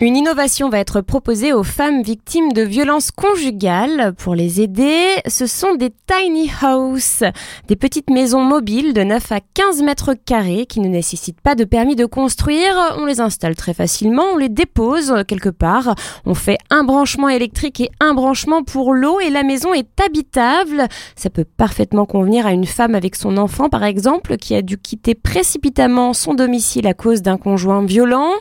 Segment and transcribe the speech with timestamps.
[0.00, 4.12] Une innovation va être proposée aux femmes victimes de violences conjugales.
[4.18, 7.22] Pour les aider, ce sont des tiny houses,
[7.68, 11.62] des petites maisons mobiles de 9 à 15 mètres carrés qui ne nécessitent pas de
[11.62, 12.74] permis de construire.
[12.98, 15.94] On les installe très facilement, on les dépose quelque part.
[16.26, 20.88] On fait un branchement électrique et un branchement pour l'eau et la maison est habitable.
[21.14, 24.76] Ça peut parfaitement convenir à une femme avec son enfant par exemple qui a dû
[24.76, 28.32] quitter précipitamment son domicile à cause d'un conjoint violent.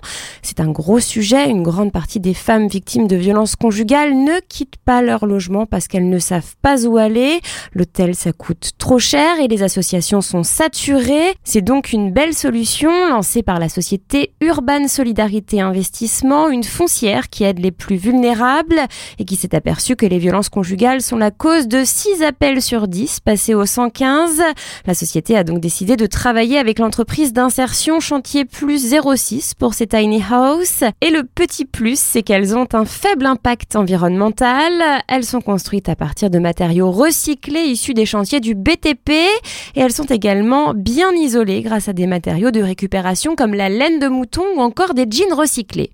[0.41, 4.77] C'est un gros sujet une grande partie des femmes victimes de violences conjugales ne quittent
[4.85, 7.41] pas leur logement parce qu'elles ne savent pas où aller.
[7.73, 11.35] L'hôtel, ça coûte trop cher et les associations sont saturées.
[11.43, 17.43] C'est donc une belle solution lancée par la société Urban Solidarité Investissement, une foncière qui
[17.43, 18.81] aide les plus vulnérables
[19.19, 22.87] et qui s'est aperçue que les violences conjugales sont la cause de 6 appels sur
[22.87, 24.41] 10 passés au 115.
[24.85, 29.87] La société a donc décidé de travailler avec l'entreprise d'insertion Chantier Plus 06 pour ces
[29.87, 34.71] tiny house et le petit plus, c'est qu'elles ont un faible impact environnemental.
[35.07, 39.91] Elles sont construites à partir de matériaux recyclés issus des chantiers du BTP et elles
[39.91, 44.43] sont également bien isolées grâce à des matériaux de récupération comme la laine de mouton
[44.55, 45.91] ou encore des jeans recyclés.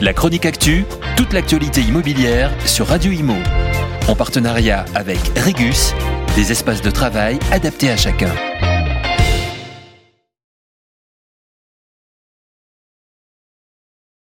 [0.00, 0.84] La chronique actu,
[1.16, 3.34] toute l'actualité immobilière sur Radio Imo.
[4.06, 5.92] En partenariat avec Regus,
[6.36, 8.30] des espaces de travail adaptés à chacun.